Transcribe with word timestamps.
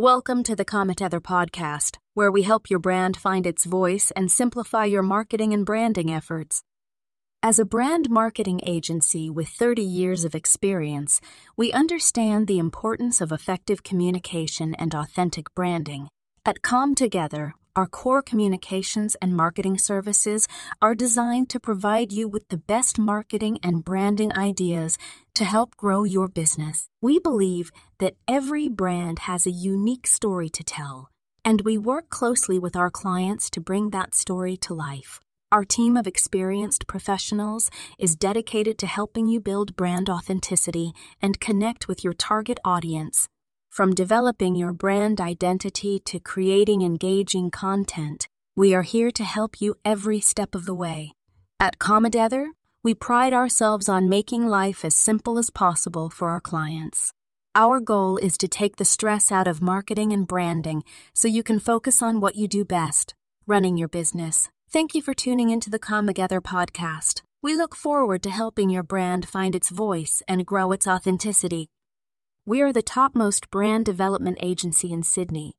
Welcome 0.00 0.44
to 0.44 0.56
the 0.56 0.64
CommTogether 0.64 1.20
podcast, 1.20 1.98
where 2.14 2.32
we 2.32 2.44
help 2.44 2.70
your 2.70 2.78
brand 2.78 3.18
find 3.18 3.46
its 3.46 3.66
voice 3.66 4.10
and 4.16 4.32
simplify 4.32 4.86
your 4.86 5.02
marketing 5.02 5.52
and 5.52 5.66
branding 5.66 6.10
efforts. 6.10 6.62
As 7.42 7.58
a 7.58 7.66
brand 7.66 8.08
marketing 8.08 8.62
agency 8.66 9.28
with 9.28 9.48
30 9.48 9.82
years 9.82 10.24
of 10.24 10.34
experience, 10.34 11.20
we 11.54 11.70
understand 11.72 12.46
the 12.46 12.58
importance 12.58 13.20
of 13.20 13.30
effective 13.30 13.82
communication 13.82 14.74
and 14.76 14.94
authentic 14.94 15.54
branding. 15.54 16.08
At 16.46 16.62
CommTogether, 16.62 17.52
our 17.76 17.86
core 17.86 18.22
communications 18.22 19.16
and 19.22 19.36
marketing 19.36 19.78
services 19.78 20.48
are 20.82 20.94
designed 20.94 21.48
to 21.50 21.60
provide 21.60 22.12
you 22.12 22.26
with 22.28 22.48
the 22.48 22.56
best 22.56 22.98
marketing 22.98 23.58
and 23.62 23.84
branding 23.84 24.36
ideas 24.36 24.98
to 25.34 25.44
help 25.44 25.76
grow 25.76 26.02
your 26.02 26.26
business. 26.26 26.88
We 27.00 27.20
believe 27.20 27.70
that 27.98 28.16
every 28.26 28.68
brand 28.68 29.20
has 29.20 29.46
a 29.46 29.52
unique 29.52 30.06
story 30.06 30.48
to 30.50 30.64
tell, 30.64 31.10
and 31.44 31.60
we 31.60 31.78
work 31.78 32.10
closely 32.10 32.58
with 32.58 32.74
our 32.74 32.90
clients 32.90 33.48
to 33.50 33.60
bring 33.60 33.90
that 33.90 34.14
story 34.14 34.56
to 34.58 34.74
life. 34.74 35.20
Our 35.52 35.64
team 35.64 35.96
of 35.96 36.06
experienced 36.06 36.86
professionals 36.86 37.70
is 37.98 38.16
dedicated 38.16 38.78
to 38.78 38.86
helping 38.86 39.26
you 39.26 39.40
build 39.40 39.76
brand 39.76 40.08
authenticity 40.08 40.92
and 41.22 41.40
connect 41.40 41.88
with 41.88 42.02
your 42.02 42.14
target 42.14 42.58
audience 42.64 43.28
from 43.70 43.94
developing 43.94 44.56
your 44.56 44.72
brand 44.72 45.20
identity 45.20 46.00
to 46.00 46.18
creating 46.18 46.82
engaging 46.82 47.50
content, 47.50 48.26
we 48.56 48.74
are 48.74 48.82
here 48.82 49.10
to 49.12 49.24
help 49.24 49.60
you 49.60 49.76
every 49.84 50.20
step 50.20 50.54
of 50.54 50.66
the 50.66 50.74
way. 50.74 51.12
At 51.60 51.78
CommTogether, 51.78 52.48
we 52.82 52.94
pride 52.94 53.32
ourselves 53.32 53.88
on 53.88 54.08
making 54.08 54.48
life 54.48 54.84
as 54.84 54.94
simple 54.94 55.38
as 55.38 55.50
possible 55.50 56.10
for 56.10 56.30
our 56.30 56.40
clients. 56.40 57.12
Our 57.54 57.78
goal 57.80 58.16
is 58.16 58.36
to 58.38 58.48
take 58.48 58.76
the 58.76 58.84
stress 58.84 59.30
out 59.30 59.46
of 59.46 59.62
marketing 59.62 60.12
and 60.12 60.26
branding 60.26 60.82
so 61.14 61.28
you 61.28 61.42
can 61.42 61.60
focus 61.60 62.02
on 62.02 62.20
what 62.20 62.36
you 62.36 62.48
do 62.48 62.64
best 62.64 63.14
running 63.46 63.76
your 63.76 63.88
business. 63.88 64.48
Thank 64.70 64.94
you 64.94 65.02
for 65.02 65.14
tuning 65.14 65.50
into 65.50 65.70
the 65.70 65.80
CommTogether 65.80 66.40
podcast. 66.40 67.22
We 67.42 67.56
look 67.56 67.74
forward 67.74 68.22
to 68.22 68.30
helping 68.30 68.70
your 68.70 68.84
brand 68.84 69.28
find 69.28 69.56
its 69.56 69.70
voice 69.70 70.22
and 70.28 70.46
grow 70.46 70.70
its 70.70 70.86
authenticity. 70.86 71.68
We 72.46 72.62
are 72.62 72.72
the 72.72 72.82
topmost 72.82 73.50
brand 73.50 73.84
development 73.84 74.38
agency 74.40 74.92
in 74.92 75.02
Sydney, 75.02 75.52